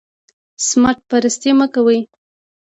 [0.67, 1.99] سمت پرستي مه کوئ